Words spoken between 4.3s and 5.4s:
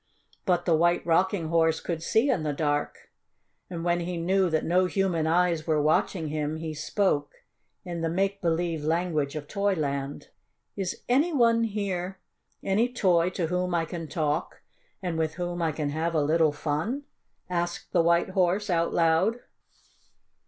that no human